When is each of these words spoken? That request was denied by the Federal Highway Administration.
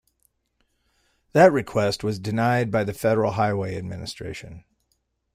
That 1.33 1.51
request 1.51 2.03
was 2.03 2.17
denied 2.17 2.71
by 2.71 2.83
the 2.83 2.91
Federal 2.91 3.33
Highway 3.33 3.77
Administration. 3.77 4.63